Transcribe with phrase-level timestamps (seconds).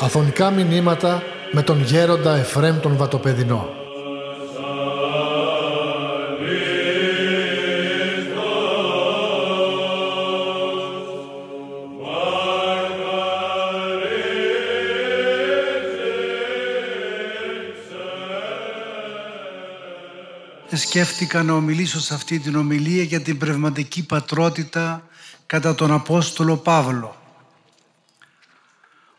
[0.00, 1.22] Αφωνικά μηνύματα
[1.52, 3.87] με τον γέροντα Εφρέμ τον Βατοπεδινό.
[20.88, 25.08] Σκέφτηκα να ομιλήσω σε αυτή την ομιλία για την πνευματική πατρότητα
[25.46, 27.16] κατά τον Απόστολο Παύλο.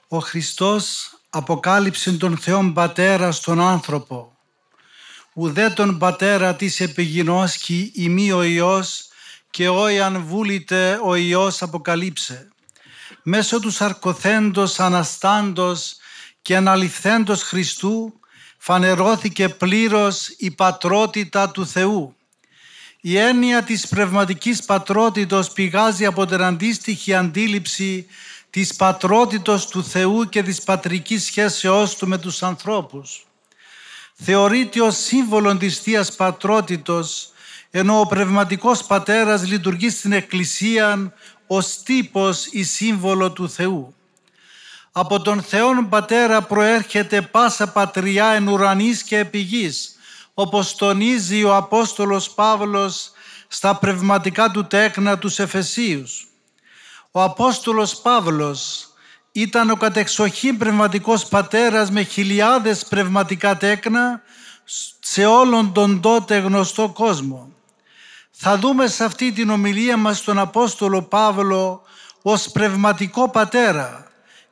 [0.07, 4.37] Ο Χριστός αποκάλυψε τον Θεόν Πατέρα στον άνθρωπο.
[5.33, 9.07] Ουδέ τον Πατέρα της επιγινώσκει ημί ο Υιός
[9.49, 12.47] και όιαν βούλητε ο Υιός αποκαλύψε.
[13.23, 15.95] Μέσω του σαρκοθέντος αναστάντος
[16.41, 18.18] και αναλυθέντος Χριστού
[18.61, 22.15] φανερώθηκε πλήρως η πατρότητα του Θεού.
[23.01, 28.07] Η έννοια της πνευματικής πατρότητος πηγάζει από την αντίστοιχη αντίληψη
[28.49, 33.25] της πατρότητος του Θεού και της πατρικής σχέσεώς Του με τους ανθρώπους.
[34.13, 37.31] Θεωρείται ως σύμβολο της Θείας Πατρότητος,
[37.71, 41.13] ενώ ο Πνευματικός Πατέρας λειτουργεί στην Εκκλησία
[41.47, 43.93] ως τύπος ή σύμβολο του Θεού.
[44.91, 49.95] Από τον Θεόν Πατέρα προέρχεται πάσα πατριά εν ουρανής και επιγής,
[50.33, 53.11] όπως τονίζει ο Απόστολος Παύλος
[53.47, 56.27] στα πνευματικά του τέκνα τους Εφεσίους.
[57.11, 58.87] Ο Απόστολος Παύλος
[59.31, 64.21] ήταν ο κατεξοχήν πνευματικός πατέρας με χιλιάδες πνευματικά τέκνα
[64.99, 67.51] σε όλον τον τότε γνωστό κόσμο.
[68.31, 71.81] Θα δούμε σε αυτή την ομιλία μας τον Απόστολο Παύλο
[72.21, 74.08] ως πνευματικό πατέρα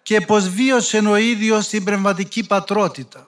[0.08, 3.27] και πως βίωσε ο ίδιος την πνευματική πατρότητα.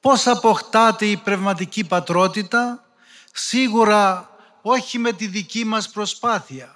[0.00, 2.84] Πώς αποκτάται η πνευματική πατρότητα,
[3.32, 4.30] σίγουρα
[4.62, 6.74] όχι με τη δική μας προσπάθεια.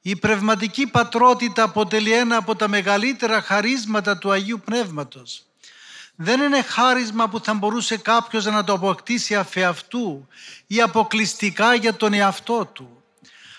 [0.00, 5.44] Η πνευματική πατρότητα αποτελεί ένα από τα μεγαλύτερα χαρίσματα του Αγίου Πνεύματος.
[6.14, 10.28] Δεν είναι χάρισμα που θα μπορούσε κάποιος να το αποκτήσει αφεαυτού
[10.66, 13.02] ή αποκλειστικά για τον εαυτό του.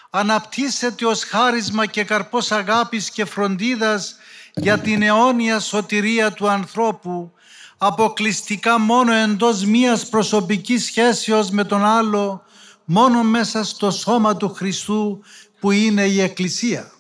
[0.10, 4.16] Αναπτύσσεται ως χάρισμα και καρπός αγάπης και φροντίδας
[4.62, 7.32] για την αιώνια σωτηρία του ανθρώπου
[7.78, 12.44] αποκλειστικά μόνο εντός μίας προσωπικής σχέσεως με τον άλλο
[12.86, 15.24] μόνο μέσα στο σώμα του Χριστού
[15.60, 16.92] που είναι η Εκκλησία.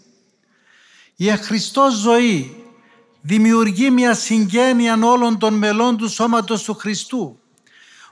[1.16, 2.64] Η εχριστός ζωή
[3.22, 7.40] δημιουργεί μια συγγένεια όλων των μελών του σώματος του Χριστού.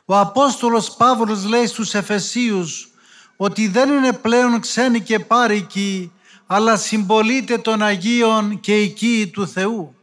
[0.06, 2.92] Ο Απόστολος Παύλος λέει στους Εφεσίους
[3.36, 6.12] ότι δεν είναι πλέον ξένοι και πάρικοι
[6.46, 9.96] αλλά συμπολείται των Αγίων και οικοί του Θεού.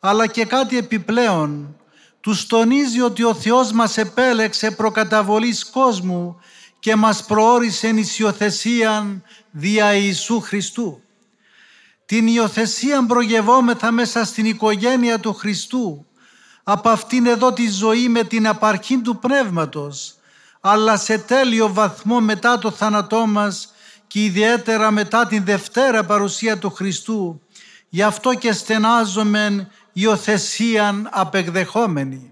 [0.00, 1.76] Αλλά και κάτι επιπλέον,
[2.20, 6.40] τους τονίζει ότι ο Θεός μας επέλεξε προκαταβολής κόσμου
[6.78, 11.00] και μας προώρισε νησιοθεσίαν δια Ιησού Χριστού.
[12.06, 16.06] Την υιοθεσία προγευόμεθα μέσα στην οικογένεια του Χριστού,
[16.62, 20.14] από αυτήν εδώ τη ζωή με την απαρχή του Πνεύματος,
[20.60, 23.74] αλλά σε τέλειο βαθμό μετά το θάνατό μας
[24.06, 27.40] και ιδιαίτερα μετά την Δευτέρα παρουσία του Χριστού,
[27.88, 32.30] γι' αυτό και στενάζομεν υιοθεσίαν απεκδεχόμενη.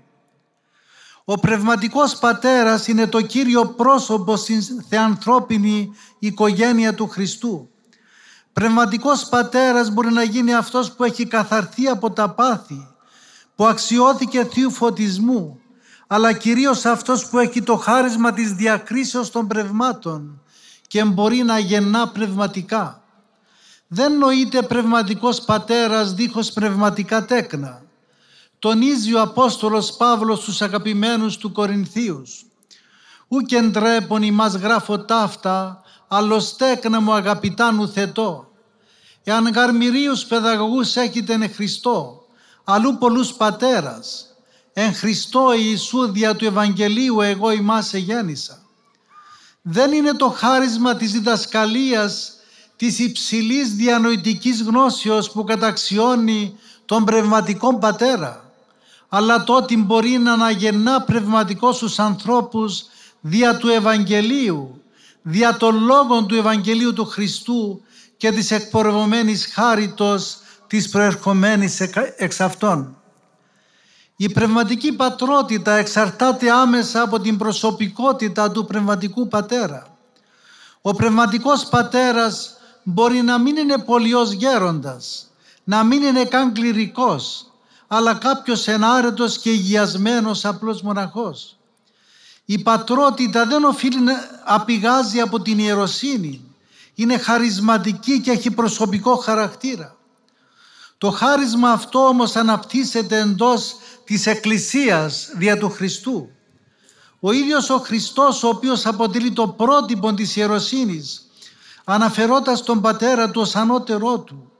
[1.24, 7.68] Ο Πνευματικός Πατέρας είναι το Κύριο πρόσωπο στην θεανθρώπινη οικογένεια του Χριστού.
[8.52, 12.88] Πνευματικός Πατέρας μπορεί να γίνει αυτός που έχει καθαρθεί από τα πάθη,
[13.54, 15.60] που αξιώθηκε θείου φωτισμού,
[16.06, 20.42] αλλά κυρίως αυτός που έχει το χάρισμα της διακρίσεως των πνευμάτων,
[20.94, 23.02] και μπορεί να γεννά πνευματικά.
[23.86, 27.82] Δεν νοείται πνευματικός πατέρας δίχως πνευματικά τέκνα.
[28.58, 32.46] Τονίζει ο Απόστολος Παύλος στους αγαπημένους του Κορινθίους.
[33.28, 38.50] «Ου και ντρέπον ημάς γράφω ταύτα, αλλος τέκνα μου αγαπητά νου θετώ.
[39.24, 42.24] Εάν γαρμυρίους παιδαγωγούς έχετε εν Χριστώ,
[42.64, 44.34] αλλού πολλούς πατέρας,
[44.72, 48.63] εν Χριστώ Ιησού δια του Ευαγγελίου εγώ ημάς εγέννησα
[49.66, 52.32] δεν είναι το χάρισμα της διδασκαλίας
[52.76, 58.52] της υψηλής διανοητικής γνώσεως που καταξιώνει τον πνευματικό πατέρα,
[59.08, 62.84] αλλά το ότι μπορεί να αναγεννά πνευματικό στους ανθρώπους
[63.20, 64.82] δια του Ευαγγελίου,
[65.22, 67.82] δια των λόγων του Ευαγγελίου του Χριστού
[68.16, 70.36] και της εκπορευμένης χάριτος
[70.66, 71.80] της προερχομένης
[72.16, 72.96] εξ αυτών.
[74.16, 79.96] Η πνευματική πατρότητα εξαρτάται άμεσα από την προσωπικότητα του πνευματικού πατέρα.
[80.82, 85.30] Ο πνευματικός πατέρας μπορεί να μην είναι πολιός γέροντας,
[85.64, 87.46] να μην είναι καν κληρικός,
[87.86, 91.56] αλλά κάποιος ενάρετος και υγιασμένος απλός μοναχός.
[92.44, 94.14] Η πατρότητα δεν οφείλει να
[94.44, 96.40] απηγάζει από την ιεροσύνη,
[96.94, 99.96] Είναι χαρισματική και έχει προσωπικό χαρακτήρα.
[100.98, 106.28] Το χάρισμα αυτό όμως αναπτύσσεται εντός της Εκκλησίας δια του Χριστού.
[107.20, 111.28] Ο ίδιος ο Χριστός ο οποίος αποτελεί το πρότυπο της ιεροσύνης
[111.84, 114.52] αναφερόταν τον Πατέρα του ως ανώτερό του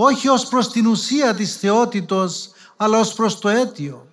[0.00, 4.06] όχι ως προς την ουσία της θεότητος αλλά ως προς το αίτιο.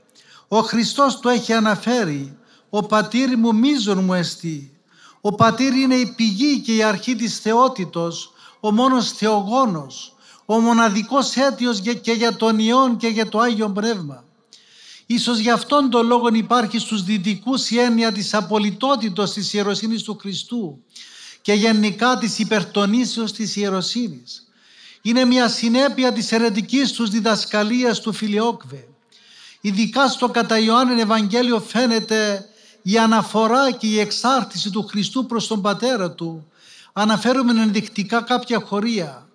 [0.48, 2.38] Ο Χριστός το έχει αναφέρει
[2.70, 4.80] «Ο πατήρ μου μίζων μου εστί».
[5.22, 10.16] Ο πατήρ είναι η πηγή και η αρχή της θεότητος, ο μόνος θεογόνος,
[10.46, 14.25] ο μοναδικός αίτιος και για τον Υιόν και για το Άγιο Πνεύμα.
[15.06, 20.18] Ίσως γι' αυτόν τον λόγο υπάρχει στους δυτικούς η έννοια της απολυτότητος της ιεροσύνης του
[20.20, 20.84] Χριστού
[21.42, 24.48] και γενικά της υπερτονήσεως της ιεροσύνης.
[25.02, 28.88] Είναι μια συνέπεια της αιρετικής τους διδασκαλίας του Φιλιόκβε.
[29.62, 32.50] Ειδικά στο κατά Ιωάννη Ευαγγέλιο φαίνεται
[32.82, 36.48] η αναφορά και η εξάρτηση του Χριστού προς τον Πατέρα Του.
[36.94, 39.28] Αναφέρουμε ενδεικτικά κάποια χωρία.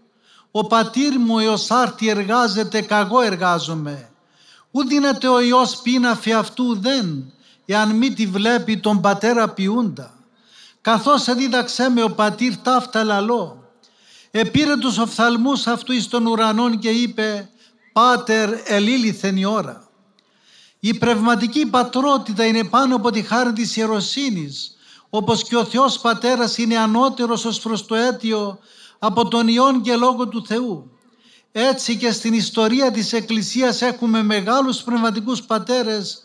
[0.50, 4.09] «Ο πατήρ μου έως άρτη εργάζεται, καγώ εργάζομαι.
[4.70, 7.32] Ού δίνεται ο Υιός πείναφη αυτού δεν,
[7.66, 10.14] εάν μη τη βλέπει τον Πατέρα ποιούντα.
[10.80, 13.64] Καθώς εδίδαξέ με ο πατήρ ταύτα λαλό.
[14.30, 17.48] Επήρε τους οφθαλμούς αυτού εις των ουρανών και είπε
[17.92, 19.88] «Πάτερ ελήλυθεν η ώρα».
[20.80, 24.76] Η πνευματική πατρότητα είναι πάνω από τη χάρη της ιεροσύνης,
[25.10, 28.58] όπως και ο Θεός Πατέρας είναι ανώτερος ως προς το αίτιο
[28.98, 30.90] από τον Υιόν και Λόγο του Θεού.
[31.52, 36.22] Έτσι και στην ιστορία της Εκκλησίας έχουμε μεγάλους πνευματικούς πατέρες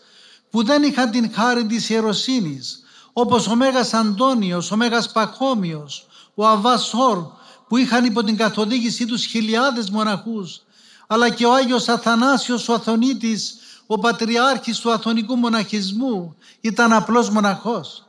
[0.50, 2.82] που δεν είχαν την χάρη της ιεροσύνης,
[3.12, 7.26] όπως ο Μέγας Αντώνιος, ο Μέγας Παχώμιος, ο Αβάσορ,
[7.68, 10.60] που είχαν υπό την καθοδήγησή τους χιλιάδες μοναχούς,
[11.06, 13.56] αλλά και ο Άγιος Αθανάσιος ο Αθωνίτης,
[13.86, 18.06] ο Πατριάρχης του Αθωνικού Μοναχισμού, ήταν απλός μοναχός.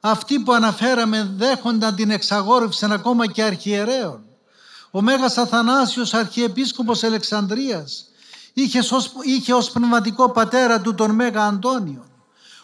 [0.00, 4.25] Αυτοί που αναφέραμε δέχονταν την εξαγόρευση ακόμα και αρχιερέων.
[4.90, 8.04] Ο Μέγας Αθανάσιος Αρχιεπίσκοπος Αλεξανδρίας
[8.52, 12.04] είχε ως, είχε ως πνευματικό πατέρα του τον Μέγα Αντώνιο.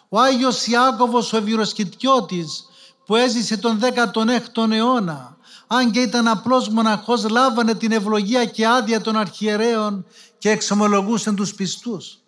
[0.09, 2.65] Ο Άγιος Ιάκωβος ο Ευηροσκητιώτης
[3.07, 5.37] που έζησε τον 16ο αιώνα
[5.67, 10.07] αν και ήταν απλός μοναχός λάβανε την ευλογία και άδεια των αρχιερέων
[10.39, 12.19] και εξομολογούσαν τους πιστούς.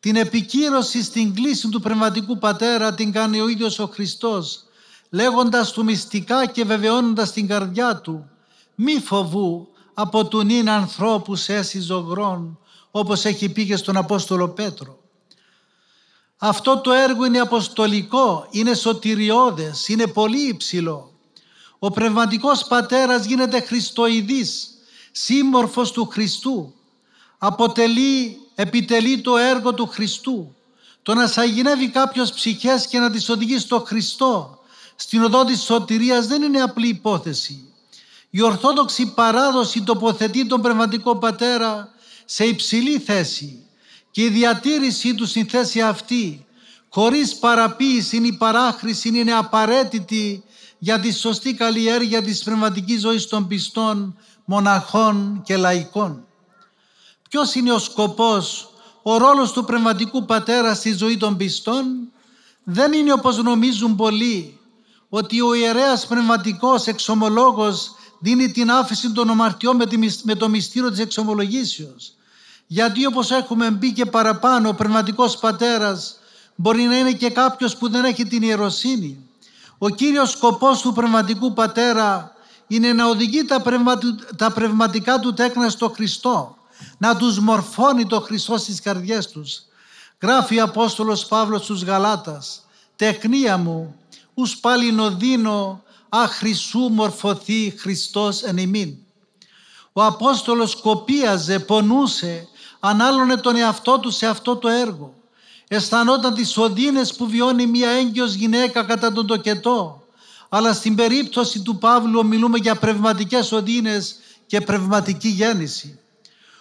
[0.00, 4.64] Την επικύρωση στην κλίση του πνευματικού πατέρα την κάνει ο ίδιος ο Χριστός
[5.10, 8.30] λέγοντας του μυστικά και βεβαιώνοντας την καρδιά του
[8.76, 12.58] μη φοβού από του νυν ανθρώπους έσυ ζωγρών
[12.90, 14.98] όπως έχει πει και στον Απόστολο Πέτρο.
[16.36, 21.12] Αυτό το έργο είναι αποστολικό, είναι σωτηριώδες, είναι πολύ υψηλό.
[21.78, 24.68] Ο πνευματικός πατέρας γίνεται χριστοειδής,
[25.12, 26.74] σύμμορφος του Χριστού.
[27.38, 30.54] Αποτελεί, επιτελεί το έργο του Χριστού.
[31.02, 34.58] Το να σαγηνεύει κάποιος ψυχές και να τις οδηγεί στο Χριστό,
[34.96, 37.72] στην οδό της σωτηρίας δεν είναι απλή υπόθεση.
[38.36, 41.88] Η Ορθόδοξη παράδοση τοποθετεί τον πνευματικό πατέρα
[42.24, 43.66] σε υψηλή θέση
[44.10, 46.46] και η διατήρησή του στην θέση αυτή
[46.88, 50.44] χωρίς παραποίηση ή παράχρηση είναι απαραίτητη
[50.78, 56.26] για τη σωστή καλλιέργεια της πνευματικής ζωής των πιστών, μοναχών και λαϊκών.
[57.28, 58.68] Ποιος είναι ο σκοπός,
[59.02, 62.12] ο ρόλος του πνευματικού πατέρα στη ζωή των πιστών;
[62.64, 64.58] Δεν είναι όπως νομίζουν πολλοί
[65.08, 69.82] ότι ο ιερέας πνευματικός εξομολόγος δίνει την άφηση των ομαρτιών
[70.22, 72.12] με το μυστήριο της εξομολογήσεως.
[72.66, 76.18] Γιατί όπως έχουμε μπει και παραπάνω, ο πνευματικός πατέρας
[76.54, 79.28] μπορεί να είναι και κάποιος που δεν έχει την ιεροσύνη.
[79.78, 82.32] Ο κύριος σκοπός του πνευματικού πατέρα
[82.66, 83.62] είναι να οδηγεί τα,
[84.36, 86.56] τα πνευματικά του τέκνα στο Χριστό,
[86.98, 89.62] να τους μορφώνει το Χριστό στις καρδιές τους.
[90.20, 92.60] Γράφει ο Απόστολος Παύλος στους Γαλάτας
[92.96, 93.96] «Τεκνία μου,
[94.34, 98.96] ους πάλι νοδίνω «Α Χριστού μορφωθεί Χριστός εν ημίν».
[99.92, 102.48] Ο Απόστολος κοπίαζε, πονούσε,
[102.80, 105.14] ανάλωνε τον εαυτό του σε αυτό το έργο.
[105.68, 110.02] Αισθανόταν τις οδύνες που βιώνει μια έγκυος γυναίκα κατά τον τοκετό.
[110.48, 115.98] Αλλά στην περίπτωση του Παύλου μιλούμε για πνευματικές οδύνες και πνευματική γέννηση.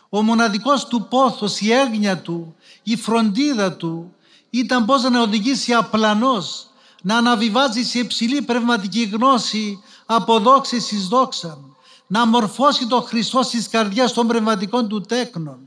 [0.09, 4.13] Ο μοναδικός του πόθος, η έγνοια του, η φροντίδα του
[4.49, 6.67] ήταν πώς να οδηγήσει απλανός
[7.05, 11.75] να αναβιβάζει σε υψηλή πνευματική γνώση από δόξη εις δόξαν,
[12.07, 15.59] να μορφώσει το Χριστό στις καρδιές των πνευματικών του τέκνων.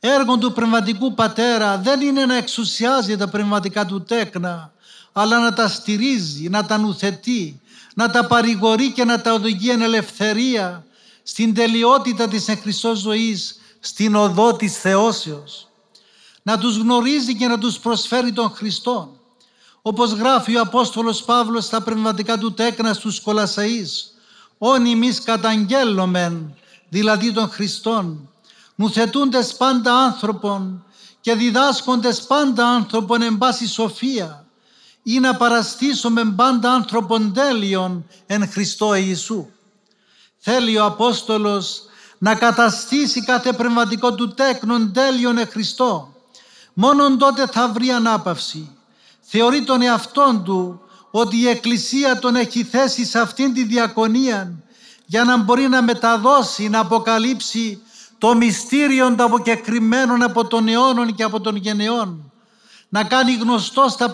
[0.00, 4.72] Έργο του πνευματικού πατέρα δεν είναι να εξουσιάζει τα πνευματικά του τέκνα,
[5.12, 7.60] αλλά να τα στηρίζει, να τα νουθετεί,
[7.94, 10.86] να τα παρηγορεί και να τα οδηγεί εν ελευθερία
[11.22, 15.68] στην τελειότητα της εν Χριστός ζωής, στην οδό της θεώσεως.
[16.42, 19.16] Να τους γνωρίζει και να τους προσφέρει τον Χριστό
[19.82, 24.14] όπως γράφει ο Απόστολος Παύλος στα πνευματικά του τέκνα στους Κολασσαείς,
[24.58, 26.54] όν ημείς καταγγέλλομεν,
[26.88, 28.28] δηλαδή των Χριστών,
[28.74, 30.84] νουθετούντες πάντα άνθρωπον
[31.20, 34.46] και διδάσκοντες πάντα άνθρωπον εν πάση σοφία,
[35.02, 39.46] ή να παραστήσουμε πάντα άνθρωπον τέλειον εν Χριστώ Ιησού.
[40.38, 41.82] Θέλει ο Απόστολος
[42.18, 46.14] να καταστήσει κάθε πνευματικό του τέκνον τέλειον εν Χριστώ.
[46.72, 48.76] Μόνον τότε θα βρει ανάπαυση.
[49.24, 54.52] Θεωρεί τον εαυτόν του ότι η Εκκλησία τον έχει θέσει σε αυτήν τη διακονία
[55.06, 57.82] για να μπορεί να μεταδώσει, να αποκαλύψει
[58.18, 62.32] το μυστήριο των αποκεκριμένων από τον αιώνων και από τον γενεών.
[62.88, 64.12] Να κάνει γνωστό στα,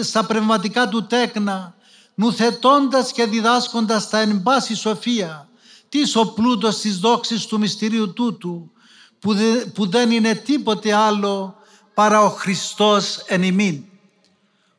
[0.00, 1.74] στα πνευματικά του τέκνα,
[2.14, 5.48] νουθετώντας και διδάσκοντας τα εν πάση σοφία,
[5.88, 8.70] τι ο πλούτος της δόξης του μυστηρίου τούτου,
[9.18, 9.34] που,
[9.74, 11.54] που δεν είναι τίποτε άλλο
[11.94, 13.84] παρά ο Χριστός εν ημίν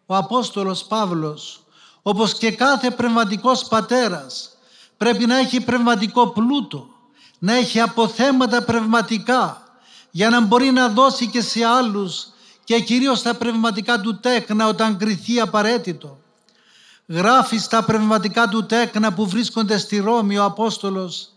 [0.05, 1.63] ο Απόστολος Παύλος,
[2.01, 4.57] όπως και κάθε πνευματικός πατέρας,
[4.97, 6.87] πρέπει να έχει πνευματικό πλούτο,
[7.39, 9.63] να έχει αποθέματα πνευματικά,
[10.11, 12.27] για να μπορεί να δώσει και σε άλλους
[12.63, 16.17] και κυρίως τα πνευματικά του τέκνα όταν κριθεί απαραίτητο.
[17.07, 21.29] Γράφει στα πνευματικά του τέκνα που βρίσκονται στη Ρώμη ο Απόστολος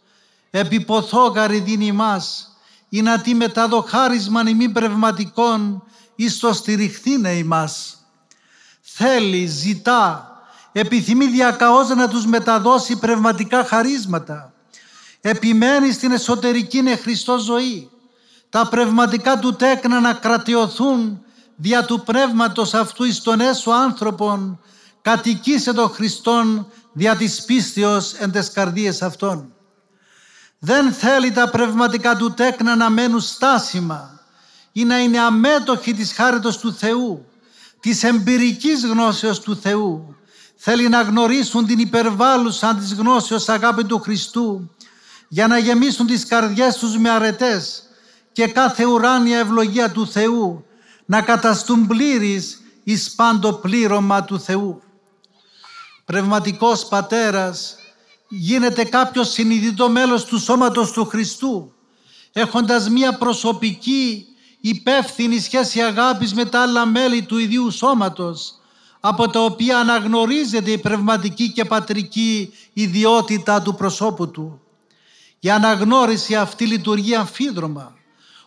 [0.50, 2.52] «Επιποθώ γαριδίνη μας,
[2.88, 5.82] ή να τη μεταδω χάρισμαν ημί πνευματικών
[6.14, 7.97] εις το στηριχθήνε ημάς»
[8.98, 10.32] θέλει, ζητά,
[10.72, 14.52] επιθυμεί διακαώς να τους μεταδώσει πνευματικά χαρίσματα.
[15.20, 17.90] Επιμένει στην εσωτερική νεχριστό ζωή.
[18.48, 21.22] Τα πνευματικά του τέκνα να κρατιωθούν
[21.56, 24.60] δια του πνεύματος αυτού εις τον έσω άνθρωπον
[25.02, 29.52] κατοικήσε τον Χριστόν δια της πίστεως εν τες καρδίες αυτών.
[30.58, 34.20] Δεν θέλει τα πνευματικά του τέκνα να μένουν στάσιμα
[34.72, 37.26] ή να είναι αμέτωχοι της χάριτος του Θεού
[37.80, 40.16] της εμπειρικής γνώσεως του Θεού.
[40.56, 44.70] Θέλει να γνωρίσουν την υπερβάλλουσαν της γνώσεως αγάπη του Χριστού
[45.28, 47.82] για να γεμίσουν τις καρδιές τους με αρετές
[48.32, 50.64] και κάθε ουράνια ευλογία του Θεού
[51.06, 54.82] να καταστούν πλήρης εις πάντο πλήρωμα του Θεού.
[56.04, 57.76] Πνευματικός πατέρας
[58.28, 61.72] γίνεται κάποιος συνειδητό μέλος του σώματος του Χριστού
[62.32, 64.26] έχοντας μία προσωπική
[64.60, 68.54] υπεύθυνη σχέση αγάπης με τα άλλα μέλη του ιδίου σώματος
[69.00, 74.60] από τα οποία αναγνωρίζεται η πνευματική και πατρική ιδιότητα του προσώπου του.
[75.40, 77.92] Η αναγνώριση αυτή λειτουργεί αμφίδρομα,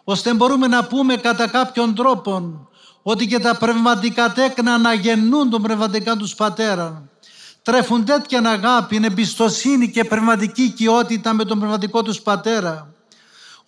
[0.03, 2.67] ώστε μπορούμε να πούμε κατά κάποιον τρόπο
[3.01, 7.09] ότι και τα πνευματικά τέκνα αναγεννούν τον πνευματικά τους πατέρα.
[7.63, 12.90] Τρέφουν τέτοια αγάπη, εμπιστοσύνη και πνευματική οικειότητα με τον πνευματικό τους πατέρα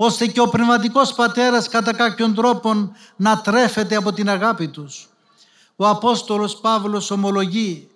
[0.05, 5.10] ώστε και ο πνευματικός πατέρας κατά κάποιον τρόπο να τρέφεται από την αγάπη τους.
[5.75, 7.88] Ο Απόστολος Παύλος ομολογεί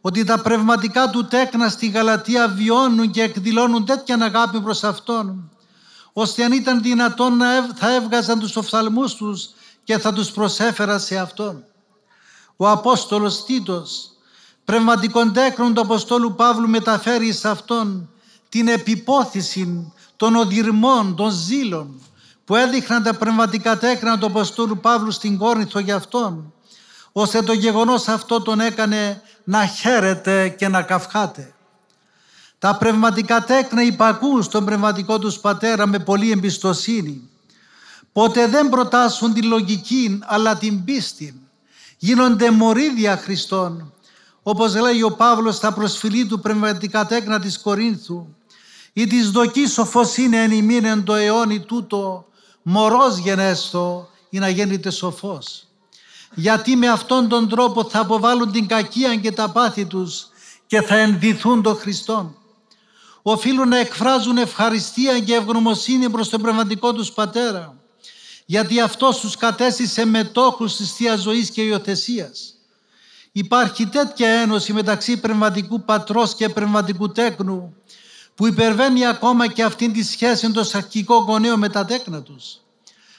[0.00, 5.50] ότι τα πνευματικά του τέκνα στη Γαλατεία βιώνουν και εκδηλώνουν τέτοια αγάπη προς Αυτόν,
[6.12, 9.48] ώστε αν ήταν δυνατόν να θα έβγαζαν τους οφθαλμούς τους
[9.84, 11.64] και θα τους προσέφερα σε Αυτόν.
[12.56, 14.10] Ο Απόστολος Τίτος,
[14.64, 18.10] πνευματικών τέκνων του Αποστόλου Παύλου μεταφέρει σε Αυτόν
[18.48, 22.00] την επιπόθηση των οδυρμών, των ζήλων
[22.44, 26.52] που έδειχναν τα πνευματικά τέκνα του Αποστόλου Παύλου στην Κόρνηθο για αυτόν,
[27.12, 31.54] ώστε το γεγονός αυτό τον έκανε να χαίρεται και να καυχάται.
[32.58, 37.28] Τα πνευματικά τέκνα υπακούν στον πνευματικό τους πατέρα με πολλή εμπιστοσύνη.
[38.12, 41.40] Ποτέ δεν προτάσουν τη λογική αλλά την πίστη.
[41.98, 43.92] Γίνονται μορίδια Χριστών.
[44.42, 48.26] Όπως λέει ο Παύλος στα προσφυλή του πνευματικά τέκνα της Κορίνθου
[48.92, 52.26] ή της δοκής σοφός είναι εν ημίν εν το αιώνι τούτο
[52.62, 55.66] μωρός γενέστο ή να γέννηται σοφός.
[56.34, 60.28] Γιατί με αυτόν τον τρόπο θα αποβάλουν την κακία και τα πάθη τους
[60.66, 62.36] και θα ενδυθούν τον Χριστόν.
[63.22, 67.80] Οφείλουν να εκφράζουν ευχαριστία και ευγνωμοσύνη προς τον πνευματικό τους Πατέρα
[68.50, 72.54] γιατί αυτός τους κατέστησε μετόχους της Θείας Ζωής και Υιοθεσίας.
[73.32, 77.74] Υπάρχει τέτοια ένωση μεταξύ πνευματικού πατρός και πνευματικού τέκνου
[78.40, 82.56] που υπερβαίνει ακόμα και αυτήν τη σχέση των αρχικών γονέων με τα τέκνα τους.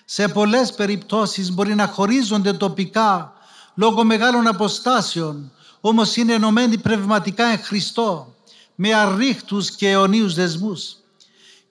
[0.05, 3.33] Σε πολλές περιπτώσεις μπορεί να χωρίζονται τοπικά
[3.75, 5.51] λόγω μεγάλων αποστάσεων,
[5.81, 8.35] όμως είναι ενωμένοι πνευματικά εν Χριστώ,
[8.75, 10.95] με αρρίχτους και αιωνίους δεσμούς.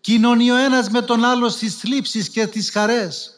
[0.01, 3.31] Κοινωνεί ο ένας με τον άλλο στις θλίψεις και τις χαρές.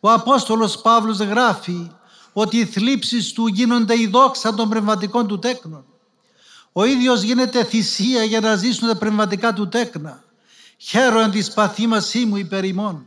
[0.00, 1.90] Ο Απόστολος Παύλος γράφει
[2.32, 5.84] ότι οι θλίψεις του γίνονται η δόξα των πνευματικών του τέκνων.
[6.76, 10.22] Ο ίδιος γίνεται θυσία για να ζήσουν τα πνευματικά του τέκνα.
[10.78, 13.06] Χαίρον της παθήμασή μου υπέρ ημών.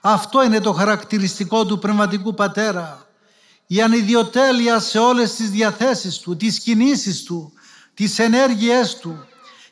[0.00, 3.06] Αυτό είναι το χαρακτηριστικό του πνευματικού πατέρα.
[3.66, 7.52] Η ανιδιοτέλεια σε όλες τις διαθέσεις του, τις κινήσεις του,
[7.94, 9.26] τις ενέργειές του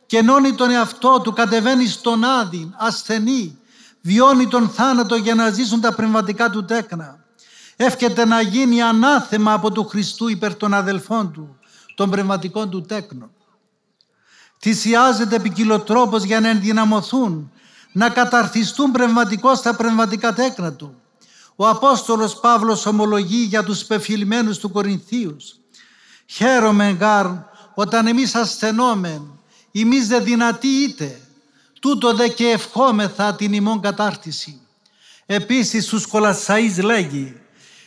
[0.07, 3.59] κενώνει τον εαυτό του, κατεβαίνει στον άδειν, ασθενή,
[4.01, 7.25] βιώνει τον θάνατο για να ζήσουν τα πνευματικά του τέκνα.
[7.77, 11.56] Εύχεται να γίνει ανάθεμα από του Χριστού υπέρ των αδελφών του,
[11.97, 13.31] των πνευματικών του τέκνων.
[14.61, 17.51] Θυσιάζεται ποικιλοτρόπως για να ενδυναμωθούν,
[17.93, 20.95] να καταρθιστούν πνευματικώς τα πνευματικά τέκνα του.
[21.57, 25.55] Ο Απόστολος Παύλος ομολογεί για τους πεφυλμένους του Κορινθίους.
[26.27, 27.27] Χαίρομαι γάρ
[27.75, 29.39] όταν εμείς ασθενόμεν,
[29.73, 31.21] εμείς δε δυνατοί είτε,
[31.81, 34.61] τούτο δε και ευχόμεθα την ημών κατάρτιση.
[35.27, 37.41] Επίσης στους Κολασσαείς λέγει,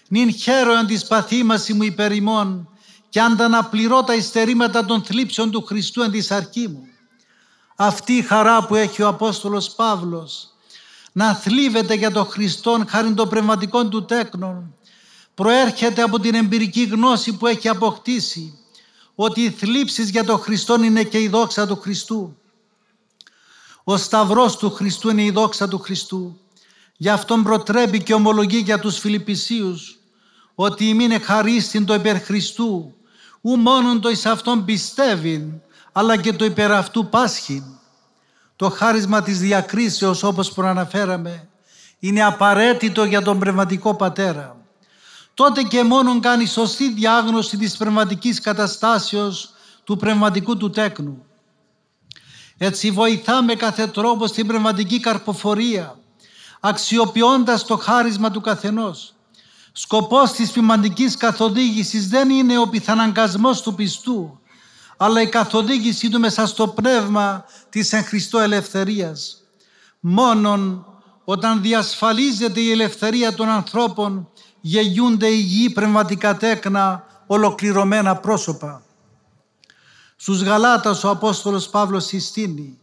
[0.07, 2.69] νυν χαίρον της παθήμαση μου υπέρ ημών
[3.09, 6.87] και ανταναπληρώ τα υστερήματα των θλίψεων του Χριστού εν της αρκή μου.
[7.75, 10.53] Αυτή η χαρά που έχει ο Απόστολος Παύλος
[11.11, 14.73] να θλίβεται για τον Χριστόν χάρη των πνευματικών του τέκνων
[15.33, 18.57] προέρχεται από την εμπειρική γνώση που έχει αποκτήσει
[19.15, 22.37] ότι οι θλίψεις για τον Χριστόν είναι και η δόξα του Χριστού.
[23.83, 26.39] Ο Σταυρός του Χριστού είναι η δόξα του Χριστού.
[26.97, 29.99] Γι' αυτόν προτρέπει και ομολογεί για τους Φιλιππισίους
[30.55, 32.93] ότι ημίνε χαρίστην το υπέρ Χριστού
[33.41, 37.63] ου μόνον το εις αυτόν πιστεύει αλλά και το υπέρ αυτού πάσχει.
[38.55, 41.48] Το χάρισμα της διακρίσεως όπως προαναφέραμε
[42.00, 44.58] είναι απαραίτητο για τον πνευματικό πατέρα.
[45.34, 49.53] Τότε και μόνον κάνει σωστή διάγνωση της πνευματικής καταστάσεως
[49.84, 51.25] του πνευματικού του τέκνου.
[52.58, 56.00] Έτσι βοηθά με κάθε τρόπο στην πνευματική καρποφορία,
[56.60, 59.13] αξιοποιώντας το χάρισμα του καθενός.
[59.81, 64.39] Σκοπός της πνευματικής καθοδήγησης δεν είναι ο πιθαναγκασμός του πιστού,
[64.98, 69.43] αλλά η καθοδήγησή του μέσα στο πνεύμα της εν Χριστώ ελευθερίας.
[70.00, 70.86] Μόνον
[71.24, 74.29] όταν διασφαλίζεται η ελευθερία των ανθρώπων
[74.62, 78.83] γεννιούνται υγιή πνευματικά τέκνα, ολοκληρωμένα πρόσωπα.
[80.15, 82.79] Στους Γαλάτας ο Απόστολος Παύλος συστήνει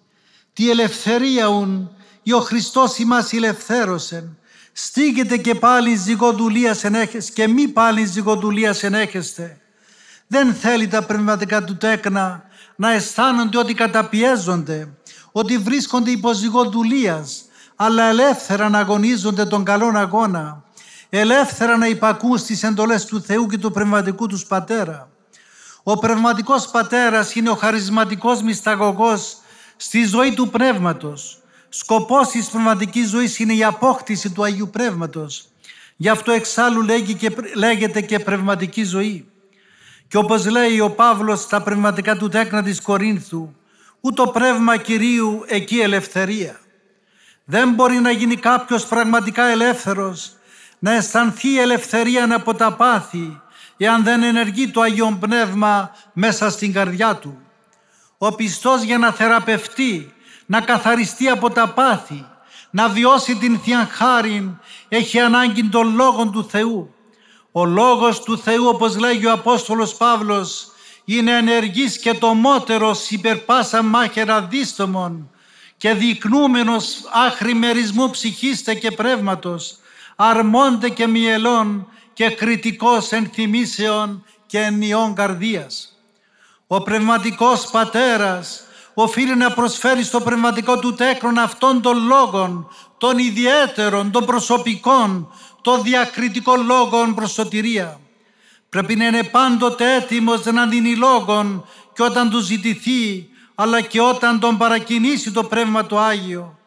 [0.52, 1.90] «Τι ελευθερία ουν,
[2.22, 4.38] ή ο Χριστός ημάς ελευθέρωσεν,
[4.78, 9.60] στήγεται και πάλι ζυγοδουλία ενέχεστε και μη πάλι ζυγοδουλία ενέχεστε.
[10.26, 12.44] Δεν θέλει τα πνευματικά του τέκνα
[12.76, 14.88] να αισθάνονται ότι καταπιέζονται,
[15.32, 17.44] ότι βρίσκονται υπό ζυγοδουλίας,
[17.76, 20.64] αλλά ελεύθερα να αγωνίζονται τον καλόν αγώνα,
[21.10, 25.08] ελεύθερα να υπακούν στις εντολές του Θεού και του πνευματικού τους πατέρα.
[25.82, 29.36] Ο πνευματικός πατέρας είναι ο χαρισματικός μυσταγωγός
[29.76, 31.40] στη ζωή του πνεύματος.
[31.68, 35.48] Σκοπός της πνευματικής ζωής είναι η απόκτηση του Αγίου Πνεύματος.
[35.96, 36.84] Γι' αυτό εξάλλου
[37.54, 39.28] λέγεται και πνευματική ζωή.
[40.08, 43.54] Και όπως λέει ο Παύλος στα πνευματικά του τέκνα της Κορίνθου,
[44.00, 46.60] ούτω πνεύμα Κυρίου εκεί ελευθερία.
[47.44, 50.32] Δεν μπορεί να γίνει κάποιος πραγματικά ελεύθερος,
[50.78, 53.40] να αισθανθεί η ελευθερία από τα πάθη,
[53.76, 57.38] εάν δεν ενεργεί το Αγίον Πνεύμα μέσα στην καρδιά του.
[58.18, 60.14] Ο πιστός για να θεραπευτεί,
[60.46, 62.26] να καθαριστεί από τα πάθη,
[62.70, 66.94] να βιώσει την Θεία Χάριν, έχει ανάγκη των Λόγων του Θεού.
[67.52, 70.70] Ο Λόγος του Θεού, όπως λέγει ο Απόστολος Παύλος,
[71.04, 75.30] είναι ενεργής και τομότερος υπερ πάσα μάχερα δίστομων
[75.76, 79.76] και δεικνούμενος άχρημερισμού ψυχίστε και πνεύματος,
[80.16, 86.00] αρμόντε και μυελών και κριτικός ενθυμίσεων και ενιών καρδίας.
[86.66, 88.65] Ο πνευματικός πατέρας
[88.98, 95.32] οφείλει να προσφέρει στο πνευματικό του τέκνον αυτών των λόγων, των ιδιαίτερων, των προσωπικών,
[95.62, 98.00] των διακριτικών λόγων προς σωτηρία.
[98.68, 104.40] Πρέπει να είναι πάντοτε έτοιμος να δίνει λόγων και όταν του ζητηθεί, αλλά και όταν
[104.40, 106.58] τον παρακινήσει το Πνεύμα του Άγιο.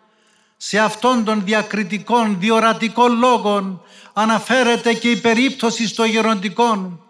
[0.58, 3.82] Σε αυτών των διακριτικών, διορατικών λόγων
[4.14, 7.04] αναφέρεται και η περίπτωση στο γεροντικών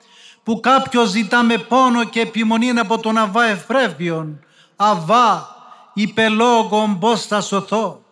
[0.43, 4.43] που κάποιος ζητά με πόνο και επιμονή από τον Αβά Ευπρέπειον
[4.81, 5.55] «Αβά,
[5.93, 8.03] υπελόγων πώς θα σωθώ».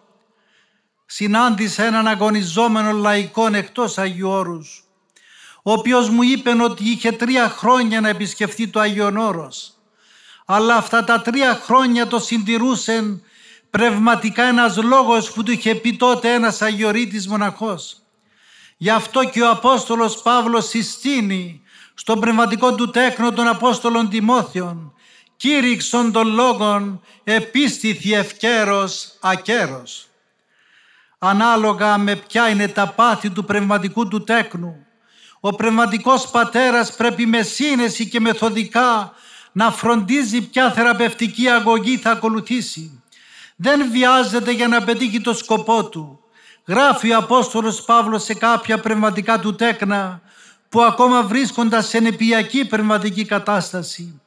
[1.06, 4.84] Συνάντησα έναν αγωνιζόμενο λαϊκό εκτός Αγίου Όρους,
[5.64, 9.74] ο οποίος μου είπε ότι είχε τρία χρόνια να επισκεφθεί το Άγιον Όρος.
[10.46, 13.22] Αλλά αυτά τα τρία χρόνια το συντηρούσε
[13.70, 17.98] πνευματικά ένας λόγος που του είχε πει τότε ένας Αγιορείτης μοναχός.
[18.78, 21.62] Γι' αυτό και ο Απόστολος Παύλος συστήνει
[21.94, 24.92] στον πνευματικό του τέκνο των Απόστολων Τιμόθεων
[25.38, 30.08] κήρυξον των λόγων επίστηθη ευκαίρος ακέρος.
[31.18, 34.86] Ανάλογα με ποια είναι τα πάθη του πνευματικού του τέκνου,
[35.40, 39.14] ο πνευματικός πατέρας πρέπει με σύνεση και μεθοδικά
[39.52, 43.04] να φροντίζει ποια θεραπευτική αγωγή θα ακολουθήσει.
[43.56, 46.20] Δεν βιάζεται για να πετύχει το σκοπό του.
[46.66, 50.22] Γράφει ο Απόστολος Παύλος σε κάποια πνευματικά του τέκνα
[50.70, 54.22] που ακόμα βρίσκονταν σε νεπιακή πνευματική κατάσταση.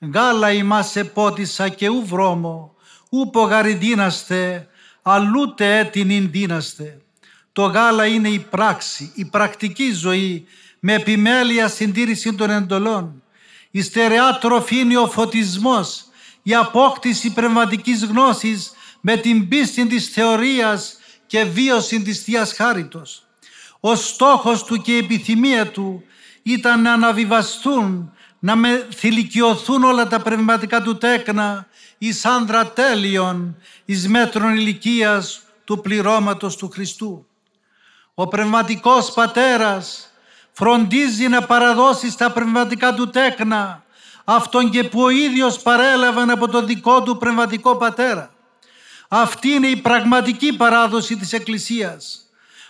[0.00, 2.74] Γάλα ημάς επότισα και ου βρώμο,
[3.10, 4.68] ου πογαριδίναστε,
[5.02, 7.00] αλλούτε έτεινην δίναστε.
[7.52, 10.46] Το γάλα είναι η πράξη, η πρακτική ζωή
[10.80, 13.22] με επιμέλεια συντήρηση των εντολών.
[13.70, 16.04] Η στερεά τροφή είναι ο φωτισμός,
[16.42, 23.26] η απόκτηση πνευματικής γνώσης με την πίστη της θεωρίας και βίωση της Θείας Χάριτος.
[23.80, 26.02] Ο στόχος του και η επιθυμία του
[26.42, 31.66] ήταν να αναβιβαστούν, να με θηλυκιωθούν όλα τα πνευματικά του τέκνα
[31.98, 37.26] εις άνδρα τέλειων, εις μέτρων ηλικίας του πληρώματος του Χριστού.
[38.14, 40.12] Ο πνευματικός πατέρας
[40.52, 43.82] φροντίζει να παραδώσει στα πνευματικά του τέκνα
[44.24, 48.30] αυτόν και που ο ίδιος παρέλαβε από το δικό του πνευματικό πατέρα.
[49.08, 52.28] Αυτή είναι η πραγματική παράδοση της Εκκλησίας.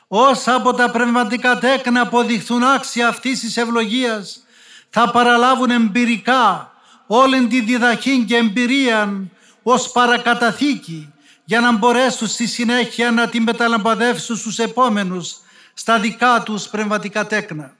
[0.09, 4.43] Όσα από τα πνευματικά τέκνα αποδειχθούν άξια αυτής της ευλογίας
[4.91, 6.73] θα παραλάβουν εμπειρικά
[7.07, 9.29] όλη τη διδαχή και εμπειρία
[9.63, 11.13] ως παρακαταθήκη
[11.45, 15.37] για να μπορέσουν στη συνέχεια να την μεταλαμπαδεύσουν στους επόμενους
[15.75, 17.77] στα δικά τους πνευματικά τέκνα.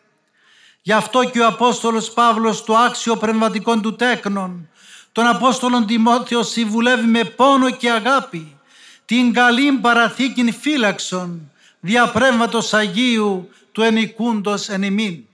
[0.83, 4.69] Γι' αυτό και ο Απόστολος Παύλος του άξιο πνευματικών του τέκνων
[5.13, 8.57] τον Απόστολον Τιμόθεος συμβουλεύει με πόνο και αγάπη
[9.05, 15.28] την καλή παραθήκην φύλαξον δια πνεύματος Αγίου του ενικούντος εν ημίν.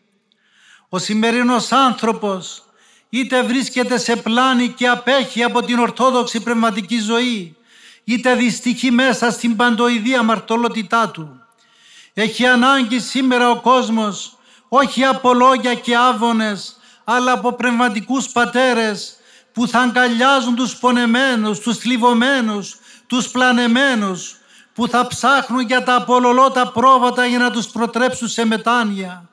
[0.95, 2.63] Ο σημερινός άνθρωπος
[3.09, 7.57] είτε βρίσκεται σε πλάνη και απέχει από την ορθόδοξη πνευματική ζωή
[8.05, 11.41] είτε δυστυχεί μέσα στην παντοειδή αμαρτωλότητά του.
[12.15, 19.17] Έχει ανάγκη σήμερα ο κόσμος όχι από λόγια και άβονες αλλά από πνευματικούς πατέρες
[19.53, 22.77] που θα αγκαλιάζουν τους πονεμένους, τους θλιβωμένους,
[23.07, 24.37] τους πλανεμένους
[24.75, 29.29] που θα ψάχνουν για τα απολολότα πρόβατα για να τους προτρέψουν σε μετάνοια.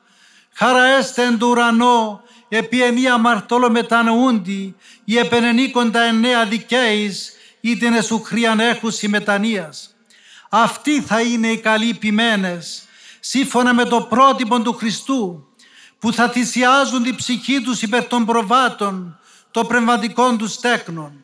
[0.54, 9.08] Χαραέστε εν του ουρανό, επί ενία μαρτώλο μετανοούντι, οι επενενίκοντα εννέα δικαίης, ήτινε σου χριανέχουσι
[9.08, 9.94] μετανοίας.
[10.48, 12.82] Αυτοί θα είναι οι καλοί ποιμένες,
[13.20, 15.46] σύμφωνα με το πρότυπο του Χριστού,
[15.98, 19.18] που θα θυσιάζουν την ψυχή τους υπέρ των προβάτων,
[19.50, 21.22] των πνευματικών τους τέκνων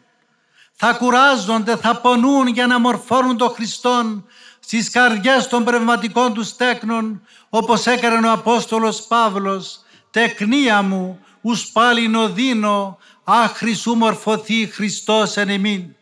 [0.80, 4.26] θα κουράζονται, θα πονούν για να μορφώνουν τον Χριστόν
[4.60, 12.08] στις καρδιές των πνευματικών τους τέκνων όπως έκανε ο Απόστολος Παύλος «Τεκνία μου, ους πάλι
[12.08, 15.94] νοδίνω, άχρη σου μορφωθεί Χριστός εν εμήν».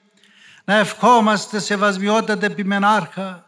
[0.65, 3.47] Να ευχόμαστε σεβασμιότατε επιμενάρχα,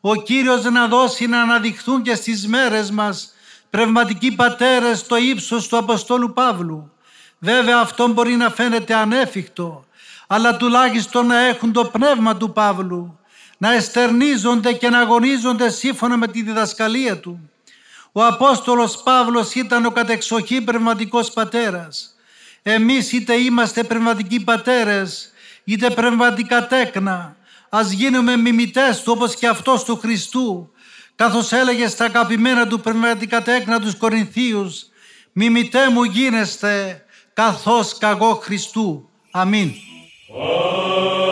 [0.00, 3.34] ο Κύριος να δώσει να αναδειχθούν και στις μέρες μας
[3.70, 6.92] πνευματικοί πατέρες στο ύψος του Αποστόλου Παύλου.
[7.38, 9.84] Βέβαια αυτό μπορεί να φαίνεται ανέφικτο,
[10.34, 13.18] αλλά τουλάχιστον να έχουν το πνεύμα του Παύλου,
[13.58, 17.50] να εστερνίζονται και να αγωνίζονται σύμφωνα με τη διδασκαλία του.
[18.12, 22.14] Ο Απόστολος Παύλος ήταν ο κατεξοχή πνευματικός πατέρας.
[22.62, 25.30] Εμείς είτε είμαστε πνευματικοί πατέρες,
[25.64, 27.36] είτε πνευματικά τέκνα,
[27.68, 30.72] ας γίνουμε μιμητές του όπως και αυτός του Χριστού,
[31.14, 34.86] καθώς έλεγε στα αγαπημένα του πνευματικά τέκνα τους Κορινθίους,
[35.32, 39.08] «Μιμητέ μου γίνεστε καθώς καγώ Χριστού».
[39.30, 39.91] Αμήν.
[40.34, 41.31] Amen.